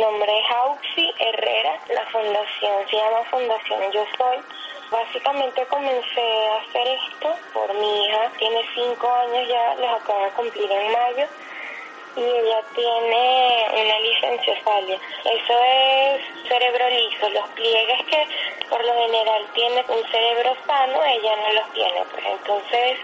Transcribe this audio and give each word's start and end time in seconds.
nombre 0.00 0.40
es 0.40 0.50
Auxi 0.50 1.12
Herrera, 1.18 1.78
la 1.88 2.04
fundación 2.06 2.88
se 2.88 2.96
llama 2.96 3.24
Fundación 3.30 3.92
Yo 3.92 4.04
Soy. 4.16 4.38
Básicamente 4.90 5.66
comencé 5.66 6.46
a 6.48 6.56
hacer 6.56 6.86
esto 6.88 7.34
por 7.52 7.74
mi 7.74 8.04
hija, 8.04 8.30
tiene 8.38 8.60
cinco 8.74 9.10
años 9.10 9.48
ya, 9.48 9.74
les 9.74 9.90
acaba 9.90 10.24
de 10.24 10.30
cumplir 10.32 10.70
en 10.70 10.92
mayo 10.92 11.26
y 12.16 12.22
ella 12.22 12.62
tiene 12.74 13.66
una 13.72 14.00
licenciosalia. 14.00 14.98
Eso 15.24 15.60
es 15.64 16.48
cerebro 16.48 16.88
liso. 16.88 17.28
Los 17.28 17.48
pliegues 17.50 18.04
que 18.06 18.26
por 18.70 18.84
lo 18.84 18.94
general 18.94 19.46
tiene 19.54 19.84
un 19.88 20.10
cerebro 20.10 20.56
sano, 20.66 21.04
ella 21.04 21.36
no 21.36 21.52
los 21.52 21.72
tiene. 21.72 22.04
Pues 22.12 22.24
entonces 22.24 22.98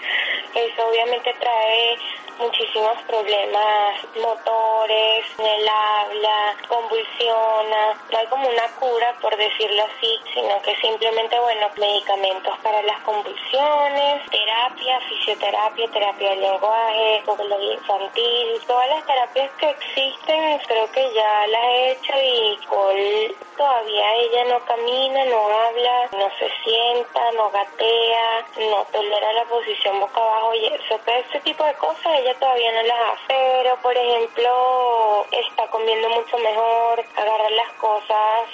eso 0.55 0.89
obviamente 0.89 1.35
trae 1.35 1.99
muchísimos 2.39 2.97
problemas 3.07 3.95
motores, 4.17 5.27
en 5.39 5.47
el 5.47 5.69
habla, 5.69 6.57
convulsiona. 6.69 7.95
No 8.11 8.19
hay 8.19 8.27
como 8.27 8.49
una 8.49 8.67
cura, 8.79 9.15
por 9.21 9.37
decirlo 9.37 9.83
así, 9.85 10.21
sino 10.35 10.61
que 10.63 10.75
simplemente, 10.77 11.39
bueno, 11.39 11.69
medicamentos 11.77 12.59
para 12.63 12.83
las 12.83 13.01
convulsiones, 13.03 14.31
terapia, 14.31 15.01
fisioterapia, 15.09 15.91
terapia 15.91 16.31
del 16.31 16.41
lenguaje, 16.41 17.23
psicología 17.25 17.75
infantil, 17.75 18.61
todas 18.67 18.89
las 18.89 19.07
terapias 19.07 19.51
que 19.59 19.71
existen 19.71 20.59
creo 20.67 20.91
que 20.93 21.13
ya 21.13 21.47
las 21.47 21.65
he 21.65 21.93
hecho 21.93 22.13
y 22.23 23.37
todavía 23.57 24.15
ella 24.17 24.45
no 24.45 24.65
camina, 24.65 25.25
no 25.27 25.47
habla, 25.47 26.09
no 26.13 26.29
se 26.39 26.51
sienta, 26.65 27.33
no 27.33 27.51
gatea, 27.51 28.47
no 28.71 28.85
tolera 28.93 29.33
la 29.33 29.45
posición 29.45 30.01
boca 30.01 30.21
abajo 30.21 30.55
y 30.55 30.67
eso, 30.67 31.01
ese 31.07 31.41
tipo 31.41 31.65
de 31.65 31.75
cosas 31.75 32.22
ella 32.23 32.35
todavía 32.39 32.73
no 32.73 32.83
las 32.83 33.01
hace. 33.11 33.23
Pero 33.29 33.77
por 33.83 33.97
ejemplo 33.97 35.27
está 35.31 35.67
comiendo 35.69 36.09
mucho 36.11 36.39
mejor, 36.39 37.05
agarrar 37.17 37.51
las 37.53 37.73
cosas 37.75 38.49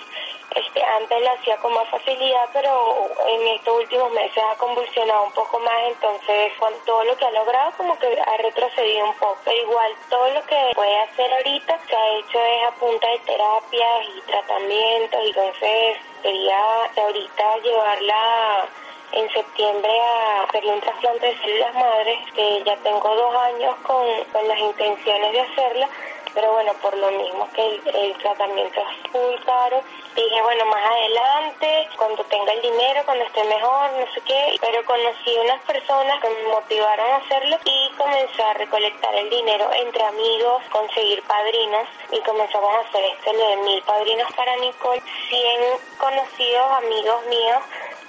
este, 0.55 0.83
antes 0.83 1.23
lo 1.23 1.31
hacía 1.31 1.57
con 1.59 1.75
más 1.75 1.89
facilidad, 1.91 2.49
pero 2.53 3.11
en 3.27 3.49
estos 3.49 3.77
últimos 3.77 4.11
meses 4.13 4.43
ha 4.43 4.57
convulsionado 4.57 5.25
un 5.25 5.33
poco 5.33 5.61
más, 5.61 5.75
entonces 5.89 6.53
con 6.59 6.73
todo 6.87 7.05
lo 7.05 7.17
que 7.17 7.27
ha 7.27 7.31
logrado 7.31 7.73
como 7.77 7.99
que 7.99 8.19
ha 8.19 8.37
retrocedido 8.39 9.07
un 9.07 9.15
poco. 9.15 9.39
Pero 9.45 9.61
igual 9.61 9.93
todo 10.09 10.29
lo 10.31 10.43
que 10.47 10.73
puede 10.75 11.01
hacer 11.01 11.33
ahorita 11.33 11.79
se 11.87 11.97
ha 11.97 12.09
hecho 12.19 12.41
es 12.43 12.67
a 12.67 12.71
punta 12.73 13.09
de 13.09 13.19
terapias 13.21 14.07
y 14.17 14.21
tratamientos, 14.23 15.23
y 15.23 15.29
entonces 15.29 15.97
sería 16.23 16.85
ahorita 16.97 17.57
llevarla 17.59 18.69
en 19.13 19.29
septiembre 19.31 19.91
a 20.01 20.43
hacerle 20.43 20.73
un 20.73 20.81
trasplante 20.81 21.27
de 21.27 21.39
células 21.39 21.75
madres, 21.75 22.19
que 22.35 22.63
ya 22.65 22.77
tengo 22.77 23.15
dos 23.15 23.35
años 23.35 23.77
con, 23.83 24.07
con 24.33 24.49
las 24.49 24.59
intenciones 24.59 25.33
de 25.33 25.41
hacerla, 25.41 25.89
pero 26.35 26.53
bueno, 26.53 26.73
por 26.75 26.97
lo 26.97 27.11
mismo 27.11 27.49
que 27.55 27.67
el, 27.67 28.15
tratamiento 28.19 28.81
es 28.81 29.13
muy 29.13 29.37
caro, 29.45 29.83
dije, 30.15 30.43
bueno, 30.43 30.67
más 30.67 30.85
adelante, 30.85 31.89
cuando 31.97 32.23
tenga 32.25 32.53
el 32.53 32.63
dinero, 32.63 33.03
cuando 33.05 33.25
esté 33.25 33.43
mejor, 33.45 33.91
no 33.93 34.13
sé 34.13 34.21
qué, 34.21 34.57
pero 34.61 34.85
conocí 34.85 35.37
unas 35.37 35.61
personas 35.63 36.21
que 36.21 36.29
me 36.29 36.49
motivaron 36.49 37.11
a 37.11 37.17
hacerlo 37.17 37.59
y 37.65 37.91
comencé 37.97 38.43
a 38.43 38.55
recolectar 38.55 39.15
el 39.15 39.31
dinero 39.31 39.71
entre 39.73 40.05
amigos, 40.05 40.63
conseguir 40.71 41.23
padrinos 41.25 41.89
y 42.13 42.21
comenzamos 42.21 42.75
a 42.75 42.89
hacer 42.89 43.05
esto, 43.05 43.33
lo 43.33 43.49
de 43.49 43.57
mil 43.57 43.83
padrinos 43.83 44.33
para 44.35 44.57
Nicole, 44.57 45.03
100 45.29 45.61
conocidos 45.99 46.71
amigos 46.73 47.27
míos 47.27 47.63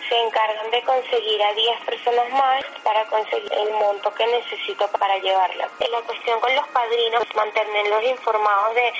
se 0.09 0.17
encargan 0.17 0.71
de 0.71 0.81
conseguir 0.83 1.41
a 1.43 1.53
10 1.53 1.79
personas 1.85 2.29
más 2.31 2.65
para 2.83 3.05
conseguir 3.05 3.53
el 3.53 3.71
monto 3.73 4.11
que 4.15 4.25
necesito 4.25 4.87
para 4.87 5.17
llevarla. 5.19 5.69
La 5.91 6.01
cuestión 6.01 6.39
con 6.39 6.55
los 6.55 6.67
padrinos 6.69 7.23
mantenerlos 7.35 8.03
informados 8.03 8.75
de 8.75 8.93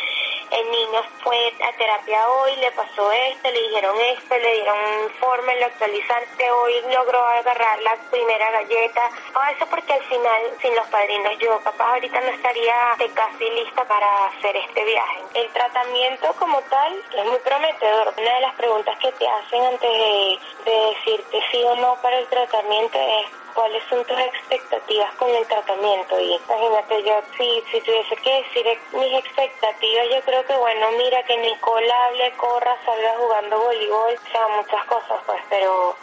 el 0.51 0.71
niño 0.71 1.03
fue 1.23 1.53
a 1.63 1.77
terapia 1.77 2.29
hoy, 2.29 2.55
le 2.57 2.71
pasó 2.71 3.11
esto, 3.11 3.51
le 3.51 3.61
dijeron 3.61 3.95
esto, 3.99 4.37
le 4.37 4.53
dieron 4.53 4.77
un 4.77 5.03
informe, 5.03 5.59
lo 5.59 5.65
actualizan, 5.67 6.23
hoy 6.51 6.73
logró 6.91 7.19
agarrar 7.23 7.81
la 7.81 7.95
primera 8.09 8.51
galleta, 8.51 9.09
todo 9.33 9.43
eso 9.55 9.65
porque 9.69 9.93
al 9.93 10.03
final, 10.03 10.41
sin 10.61 10.75
los 10.75 10.87
padrinos, 10.87 11.37
yo 11.39 11.59
capaz 11.61 11.93
ahorita 11.93 12.21
no 12.21 12.27
estaría 12.27 12.75
casi 13.13 13.49
lista 13.49 13.85
para 13.85 14.25
hacer 14.27 14.55
este 14.55 14.83
viaje. 14.83 15.19
El 15.33 15.49
tratamiento 15.49 16.33
como 16.39 16.61
tal 16.63 17.03
es 17.15 17.25
muy 17.25 17.39
prometedor. 17.39 18.13
Una 18.17 18.33
de 18.35 18.41
las 18.41 18.55
preguntas 18.55 18.97
que 18.99 19.11
te 19.13 19.27
hacen 19.27 19.63
antes 19.63 19.91
de, 19.91 20.39
de 20.65 20.95
decirte 20.95 21.41
sí 21.51 21.63
o 21.63 21.75
no 21.75 21.95
para 22.01 22.19
el 22.19 22.27
tratamiento 22.27 22.97
es 22.97 23.38
cuáles 23.53 23.83
son 23.89 24.03
tus 24.05 24.19
expectativas 24.19 25.13
con 25.15 25.29
el 25.29 25.45
tratamiento. 25.47 26.19
Y 26.19 26.35
imagínate, 26.35 27.03
yo 27.03 27.21
si, 27.37 27.63
si 27.71 27.81
tuviese 27.81 28.15
que 28.17 28.43
decir 28.43 28.79
mis 28.93 29.13
expectativas, 29.13 30.07
yo 30.09 30.21
creo 30.21 30.45
que, 30.45 30.55
bueno, 30.55 30.91
mira 30.97 31.23
que 31.23 31.37
Nicole 31.37 31.91
hable, 31.91 32.31
corra, 32.37 32.77
salga 32.85 33.15
jugando 33.17 33.59
voleibol, 33.59 34.13
o 34.13 34.31
sea, 34.31 34.47
muchas 34.49 34.85
cosas, 34.85 35.19
pues, 35.25 35.41
pero 35.49 35.95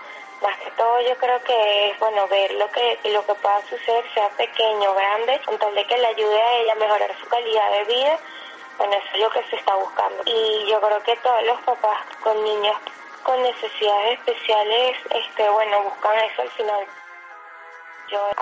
más 0.43 0.59
que 0.59 0.71
todo 0.73 1.01
yo 1.01 1.17
creo 1.17 1.43
que 1.45 1.91
es 1.91 1.99
bueno 1.99 2.27
ver 2.29 2.53
lo 2.55 2.71
que 2.71 2.99
lo 3.11 3.25
que 3.25 3.35
pueda 3.35 3.61
suceder 3.69 4.05
sea 4.13 4.29
pequeño 4.31 4.93
grande 4.95 5.41
con 5.47 5.59
tal 5.59 5.75
de 5.75 5.87
que 5.87 5.97
le 5.97 6.07
ayude 6.09 6.43
a 6.43 6.53
ella 6.59 6.73
a 6.73 6.77
mejorar 6.77 7.11
su 7.19 7.27
calidad 7.27 7.71
de 7.73 7.85
vida 7.85 8.19
bueno 8.77 8.93
eso 8.95 9.07
es 9.15 9.21
lo 9.21 9.31
que 9.31 9.43
se 9.45 9.57
está 9.57 9.75
buscando 9.77 10.23
y 10.27 10.67
yo 10.69 10.81
creo 10.81 11.03
que 11.03 11.17
todos 11.17 11.43
los 11.45 11.61
papás 11.63 11.99
con 12.23 12.45
niños 12.45 12.77
con 13.23 13.43
necesidades 13.43 14.19
especiales 14.19 14.97
este 15.11 15.49
bueno 15.49 15.83
buscan 15.85 16.19
eso 16.19 16.43
al 16.43 16.51
final 16.51 16.87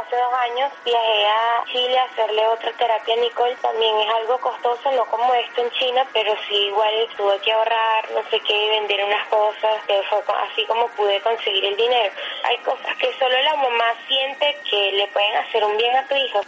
hace 0.04 0.16
dos 0.16 0.34
años 0.34 0.72
viajé 0.84 1.26
a 1.26 1.64
Chile 1.72 1.98
a 1.98 2.04
hacerle 2.04 2.46
otra 2.48 2.72
terapia 2.72 3.14
a 3.14 3.18
Nicole. 3.18 3.56
También 3.56 3.96
es 4.00 4.08
algo 4.14 4.38
costoso, 4.38 4.90
no 4.92 5.04
como 5.06 5.32
esto 5.34 5.62
en 5.62 5.70
China, 5.72 6.06
pero 6.12 6.34
sí 6.48 6.54
igual 6.54 7.08
tuve 7.16 7.38
que 7.40 7.52
ahorrar, 7.52 8.10
no 8.12 8.22
sé 8.30 8.40
qué, 8.40 8.70
vender 8.70 9.04
unas 9.04 9.26
cosas, 9.28 9.82
que 9.86 10.02
fue 10.08 10.22
así 10.50 10.64
como 10.66 10.88
pude 10.88 11.20
conseguir 11.20 11.64
el 11.64 11.76
dinero. 11.76 12.12
Hay 12.44 12.56
cosas 12.58 12.96
que 12.98 13.12
solo 13.18 13.40
la 13.42 13.56
mamá 13.56 13.94
siente 14.06 14.58
que 14.68 14.92
le 14.92 15.06
pueden 15.08 15.36
hacer 15.36 15.64
un 15.64 15.76
bien 15.76 15.96
a 15.96 16.06
tu 16.06 16.14
hijo 16.14 16.40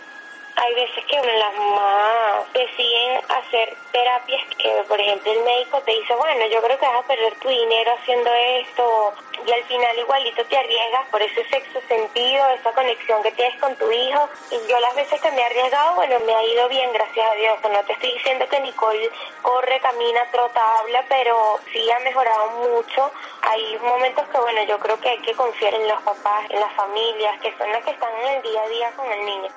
hay 0.57 0.75
veces 0.75 1.05
que 1.05 1.17
las 1.17 1.55
mamás 1.55 2.53
deciden 2.53 3.21
hacer 3.29 3.77
terapias 3.93 4.43
que, 4.59 4.85
por 4.89 5.01
ejemplo, 5.01 5.33
el 5.33 5.43
médico 5.45 5.81
te 5.83 5.93
dice, 5.93 6.15
bueno, 6.15 6.47
yo 6.47 6.63
creo 6.63 6.79
que 6.79 6.87
vas 6.87 7.05
a 7.05 7.07
perder 7.07 7.35
tu 7.41 7.49
dinero 7.49 7.93
haciendo 7.93 8.33
esto, 8.33 9.15
y 9.47 9.53
al 9.53 9.65
final 9.65 9.99
igualito 9.99 10.45
te 10.47 10.57
arriesgas 10.57 11.07
por 11.11 11.23
ese 11.23 11.45
sexo 11.49 11.81
sentido, 11.87 12.49
esa 12.49 12.73
conexión 12.73 13.23
que 13.23 13.31
tienes 13.33 13.61
con 13.61 13.77
tu 13.77 13.91
hijo. 13.91 14.29
Y 14.51 14.69
yo 14.69 14.81
las 14.81 14.95
veces 14.97 15.21
que 15.21 15.31
me 15.31 15.41
he 15.41 15.45
arriesgado, 15.45 15.95
bueno, 15.95 16.19
me 16.21 16.35
ha 16.35 16.43
ido 16.43 16.69
bien, 16.69 16.93
gracias 16.93 17.31
a 17.31 17.35
Dios. 17.35 17.59
No 17.71 17.85
te 17.85 17.93
estoy 17.93 18.13
diciendo 18.13 18.49
que 18.49 18.61
Nicole 18.61 19.11
corre, 19.43 19.79
camina, 19.81 20.25
trota, 20.33 20.79
habla, 20.79 21.05
pero 21.09 21.61
sí 21.73 21.89
ha 21.91 22.01
mejorado 22.01 22.51
mucho. 22.51 23.13
Hay 23.43 23.79
momentos 23.83 24.27
que, 24.29 24.39
bueno, 24.39 24.63
yo 24.65 24.79
creo 24.81 24.99
que 25.01 25.11
hay 25.11 25.19
que 25.19 25.35
confiar 25.35 25.75
en 25.75 25.87
los 25.87 26.03
papás, 26.03 26.51
en 26.51 26.59
las 26.59 26.73
familias, 26.73 27.39
que 27.41 27.57
son 27.57 27.71
las 27.71 27.85
que 27.85 27.91
están 27.91 28.13
en 28.23 28.37
el 28.37 28.43
día 28.43 28.63
a 28.63 28.69
día 28.69 28.91
con 28.97 29.13
el 29.13 29.25
niño. 29.25 29.49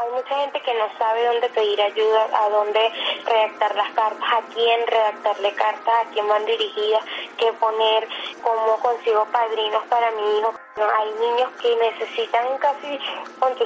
Hay 0.00 0.10
mucha 0.10 0.32
gente 0.36 0.62
que 0.62 0.74
no 0.74 0.86
sabe 0.96 1.26
dónde 1.26 1.48
pedir 1.48 1.82
ayuda, 1.82 2.28
a 2.32 2.48
dónde 2.50 2.80
redactar 3.24 3.74
las 3.74 3.90
cartas, 3.94 4.28
a 4.32 4.42
quién 4.54 4.86
redactarle 4.86 5.52
cartas, 5.54 5.94
a 6.06 6.10
quién 6.10 6.28
van 6.28 6.46
dirigidas, 6.46 7.04
qué 7.36 7.52
poner, 7.54 8.08
cómo 8.40 8.78
consigo 8.78 9.26
padrinos 9.32 9.84
para 9.88 10.12
mi 10.12 10.38
hijo. 10.38 10.54
Hay 10.80 11.10
niños 11.20 11.50
que 11.60 11.74
necesitan 11.76 12.56
casi 12.58 12.98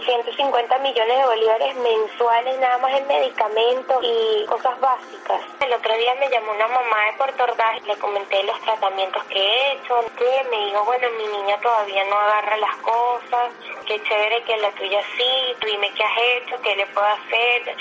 150 0.04 0.78
millones 0.78 1.18
de 1.18 1.24
bolívares 1.26 1.76
mensuales 1.76 2.58
nada 2.58 2.78
más 2.78 2.92
en 2.94 3.06
medicamentos 3.06 3.98
y 4.02 4.46
cosas 4.46 4.80
básicas. 4.80 5.40
El 5.60 5.72
otro 5.72 5.94
día 5.96 6.14
me 6.14 6.28
llamó 6.30 6.52
una 6.52 6.66
mamá 6.68 7.06
de 7.06 7.18
Puerto 7.18 7.44
Ordaz 7.44 7.82
le 7.86 7.96
comenté 7.96 8.42
los 8.44 8.58
tratamientos 8.62 9.22
que 9.24 9.38
he 9.38 9.72
hecho, 9.72 9.94
que 10.16 10.48
me 10.50 10.66
dijo, 10.66 10.84
bueno, 10.84 11.08
mi 11.18 11.26
niña 11.26 11.58
todavía 11.60 12.04
no 12.04 12.16
agarra 12.16 12.56
las 12.56 12.76
cosas, 12.76 13.52
qué 13.86 14.02
chévere 14.02 14.42
que 14.44 14.56
la 14.56 14.70
tuya 14.72 15.00
sí, 15.16 15.54
dime 15.64 15.90
qué 15.94 16.04
has 16.04 16.18
hecho, 16.18 16.62
qué 16.62 16.76
le 16.76 16.86
puedo 16.86 17.06
hacer, 17.06 17.76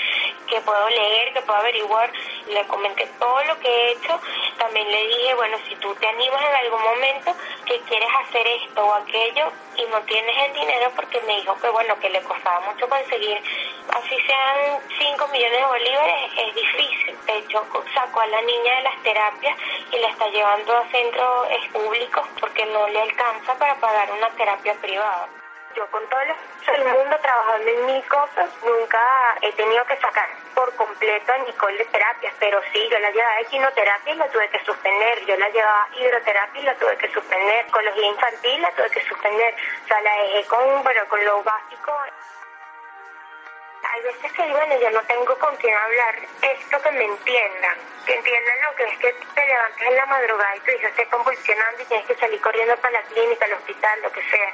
qué 0.46 0.60
puedo 0.60 0.88
leer, 0.90 1.32
qué 1.32 1.42
puedo 1.42 1.58
averiguar. 1.58 2.12
Le 2.48 2.66
comenté 2.66 3.06
todo 3.18 3.42
lo 3.44 3.58
que 3.60 3.68
he 3.68 3.92
hecho. 3.92 4.20
También 4.58 4.90
le 4.90 5.06
dije, 5.06 5.34
bueno, 5.34 5.56
si 5.68 5.76
tú 5.76 5.94
te 5.94 6.06
animas 6.06 6.42
en 6.42 6.54
algún 6.54 6.82
momento 6.82 7.34
que 7.66 7.80
quieres 7.80 8.08
hacer 8.24 8.46
esto 8.46 8.84
o 8.84 8.94
aquello 8.94 9.50
y 9.76 9.84
no 9.86 10.00
tienes 10.02 10.36
el 10.46 10.52
dinero 10.52 10.90
porque 10.94 11.20
me 11.22 11.36
dijo 11.36 11.56
que 11.60 11.68
bueno, 11.70 11.98
que 12.00 12.10
le 12.10 12.22
costaba 12.22 12.60
mucho 12.60 12.88
conseguir, 12.88 13.38
así 13.94 14.16
sean 14.26 14.80
5 14.98 15.28
millones 15.28 15.58
de 15.58 15.66
bolívares, 15.66 16.32
es 16.36 16.54
difícil. 16.54 17.18
De 17.26 17.38
hecho, 17.38 17.64
sacó 17.94 18.20
a 18.20 18.26
la 18.26 18.42
niña 18.42 18.76
de 18.76 18.82
las 18.82 19.02
terapias 19.02 19.56
y 19.90 19.96
la 19.98 20.08
está 20.08 20.26
llevando 20.28 20.76
a 20.76 20.90
centros 20.90 21.48
públicos 21.72 22.26
porque 22.40 22.66
no 22.66 22.88
le 22.88 23.00
alcanza 23.00 23.54
para 23.58 23.74
pagar 23.76 24.10
una 24.12 24.28
terapia 24.30 24.74
privada. 24.74 25.41
Yo 25.74 25.86
con 25.90 26.06
todo 26.08 26.20
el 26.20 26.84
mundo 26.84 27.18
trabajando 27.20 27.68
en 27.68 27.86
mis 27.86 28.06
cosas, 28.06 28.50
nunca 28.62 29.36
he 29.40 29.52
tenido 29.52 29.84
que 29.86 29.96
sacar 29.96 30.28
por 30.54 30.74
completo 30.76 31.32
a 31.32 31.38
Nicole 31.38 31.78
de 31.78 31.84
terapias, 31.86 32.34
pero 32.38 32.60
sí, 32.72 32.88
yo 32.90 32.98
la 32.98 33.10
llevaba 33.10 33.36
a 33.36 33.44
quinoterapia 33.44 34.12
y 34.12 34.16
la 34.16 34.28
tuve 34.28 34.48
que 34.50 34.64
suspender, 34.64 35.24
yo 35.24 35.36
la 35.36 35.48
llevaba 35.48 35.88
hidroterapia 35.96 36.60
y 36.60 36.64
la 36.64 36.74
tuve 36.74 36.96
que 36.98 37.08
suspender, 37.12 37.64
psicología 37.64 38.06
infantil 38.06 38.62
la 38.62 38.70
tuve 38.72 38.90
que 38.90 39.02
suspender, 39.06 39.54
o 39.84 39.88
sea, 39.88 40.00
la 40.02 40.14
dejé 40.22 40.44
con, 40.46 40.82
bueno, 40.82 41.08
con 41.08 41.24
lo 41.24 41.42
básico. 41.42 41.96
Hay 43.84 44.02
veces 44.02 44.32
que, 44.32 44.42
bueno, 44.42 44.78
yo 44.78 44.90
no 44.90 45.02
tengo 45.02 45.38
con 45.38 45.56
quién 45.56 45.74
hablar 45.74 46.14
esto 46.40 46.80
que 46.80 46.90
me 46.92 47.04
entiendan, 47.04 47.76
que 48.06 48.14
entiendan 48.14 48.62
lo 48.62 48.74
que 48.76 48.84
es 48.84 48.98
que 48.98 49.12
te 49.34 49.46
levantes 49.46 49.86
en 49.86 49.96
la 49.96 50.06
madrugada 50.06 50.56
y 50.56 50.60
tu 50.60 50.70
hija 50.70 50.88
esté 50.88 51.06
convulsionando 51.08 51.82
y 51.82 51.84
tienes 51.86 52.06
que 52.06 52.14
salir 52.14 52.40
corriendo 52.40 52.76
para 52.76 53.00
la 53.00 53.02
clínica, 53.02 53.44
al 53.44 53.54
hospital, 53.54 54.02
lo 54.02 54.12
que 54.12 54.22
sea, 54.22 54.52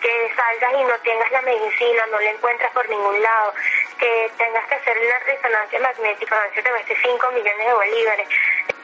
que 0.00 0.32
salgas 0.34 0.72
y 0.72 0.84
no 0.84 0.98
tengas 1.00 1.30
la 1.30 1.42
medicina, 1.42 2.06
no 2.06 2.20
la 2.20 2.30
encuentras 2.30 2.72
por 2.72 2.88
ningún 2.88 3.22
lado, 3.22 3.54
que 3.98 4.30
tengas 4.36 4.66
que 4.66 4.74
hacer 4.74 4.98
una 4.98 5.18
resonancia 5.20 5.80
magnética, 5.80 6.36
a 6.36 6.42
veces 6.48 6.64
te 6.64 6.70
cueste 6.70 6.96
5 7.02 7.30
millones 7.32 7.66
de 7.66 7.72
bolívares. 7.72 8.28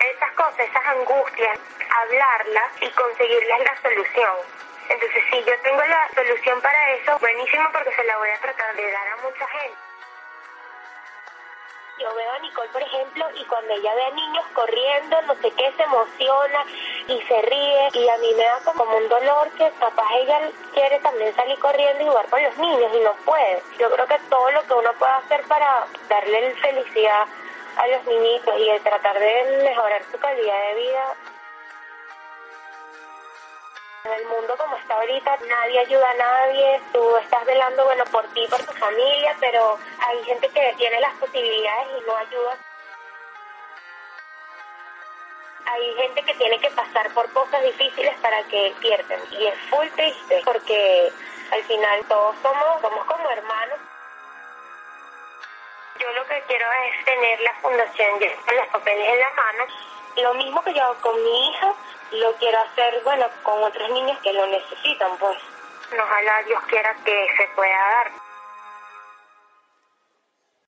Esas 0.00 0.32
cosas, 0.32 0.60
esas 0.60 0.86
angustias, 0.86 1.58
hablarlas 1.90 2.70
y 2.80 2.90
conseguirles 2.90 3.60
la 3.60 3.76
solución. 3.82 4.36
Entonces, 4.88 5.24
si 5.30 5.44
yo 5.44 5.58
tengo 5.60 5.82
la 5.84 6.08
solución 6.14 6.60
para 6.60 6.92
eso, 6.92 7.18
buenísimo 7.18 7.68
porque 7.72 7.92
se 7.94 8.04
la 8.04 8.16
voy 8.18 8.30
a 8.30 8.38
tratar 8.38 8.76
de 8.76 8.92
dar 8.92 9.08
a 9.08 9.16
mucha 9.16 9.46
gente. 9.48 9.76
Yo 11.98 12.14
veo 12.14 12.30
a 12.30 12.38
Nicole, 12.40 12.68
por 12.68 12.82
ejemplo, 12.82 13.24
y 13.34 13.44
cuando 13.46 13.72
ella 13.72 13.94
ve 13.94 14.04
a 14.04 14.10
niños 14.10 14.44
corriendo, 14.52 15.22
no 15.22 15.34
sé 15.36 15.50
qué, 15.52 15.72
se 15.72 15.82
emociona 15.82 16.64
y 17.08 17.20
se 17.22 17.42
ríe. 17.42 17.88
Y 17.94 18.08
a 18.08 18.18
mí 18.18 18.34
me 18.34 18.44
da 18.44 18.60
como 18.64 18.84
un 18.96 19.08
dolor 19.08 19.50
que 19.52 19.70
capaz 19.80 20.06
ella 20.20 20.50
quiere 20.74 20.98
también 21.00 21.34
salir 21.34 21.58
corriendo 21.58 22.04
y 22.04 22.06
jugar 22.06 22.28
con 22.28 22.42
los 22.42 22.58
niños 22.58 22.92
y 22.94 23.00
no 23.00 23.14
puede. 23.24 23.62
Yo 23.78 23.90
creo 23.90 24.06
que 24.06 24.18
todo 24.28 24.50
lo 24.50 24.62
que 24.64 24.74
uno 24.74 24.92
puede 24.98 25.12
hacer 25.12 25.42
para 25.44 25.86
darle 26.08 26.54
felicidad 26.56 27.26
a 27.76 27.86
los 27.86 28.04
niñitos 28.04 28.54
y 28.58 28.80
tratar 28.80 29.18
de 29.18 29.62
mejorar 29.64 30.02
su 30.10 30.18
calidad 30.18 30.68
de 30.68 30.74
vida 30.74 31.14
en 34.06 34.12
el 34.12 34.26
mundo 34.26 34.56
como 34.56 34.76
está 34.76 34.94
ahorita, 34.94 35.38
nadie 35.48 35.80
ayuda 35.80 36.10
a 36.10 36.14
nadie, 36.14 36.80
tú 36.92 37.16
estás 37.16 37.44
velando, 37.44 37.84
bueno, 37.84 38.04
por 38.06 38.24
ti, 38.28 38.46
por 38.48 38.64
tu 38.64 38.72
familia, 38.72 39.36
pero 39.40 39.78
hay 39.98 40.24
gente 40.24 40.48
que 40.48 40.74
tiene 40.76 41.00
las 41.00 41.14
posibilidades 41.14 41.88
y 41.98 42.06
no 42.06 42.16
ayuda. 42.16 42.56
Hay 45.66 45.94
gente 45.96 46.22
que 46.22 46.34
tiene 46.34 46.60
que 46.60 46.70
pasar 46.70 47.12
por 47.12 47.30
cosas 47.32 47.62
difíciles 47.64 48.16
para 48.20 48.42
que 48.44 48.72
pierden 48.80 49.20
y 49.32 49.46
es 49.46 49.58
full 49.68 49.88
triste 49.96 50.40
porque 50.44 51.12
al 51.50 51.64
final 51.64 52.04
todos 52.08 52.36
somos, 52.40 52.80
somos 52.80 53.04
como 53.06 53.28
hermanos. 53.30 53.78
Yo 55.98 56.12
lo 56.12 56.26
que 56.26 56.42
quiero 56.46 56.66
es 56.72 57.04
tener 57.04 57.40
la 57.40 57.54
fundación 57.54 58.18
con 58.44 58.56
los 58.56 58.66
papeles 58.68 59.08
en 59.08 59.20
la 59.20 59.30
mano. 59.30 59.64
Lo 60.16 60.34
mismo 60.34 60.62
que 60.62 60.74
yo 60.74 60.82
hago 60.82 60.94
con 61.00 61.22
mi 61.22 61.48
hija, 61.48 61.74
lo 62.12 62.32
quiero 62.34 62.58
hacer, 62.58 63.00
bueno, 63.04 63.26
con 63.42 63.62
otros 63.62 63.90
niños 63.90 64.18
que 64.20 64.32
lo 64.32 64.46
necesitan, 64.46 65.16
pues. 65.18 65.38
Ojalá 65.92 66.42
Dios 66.42 66.60
quiera 66.68 66.94
que 67.04 67.28
se 67.36 67.48
pueda 67.54 67.76
dar. 67.76 68.25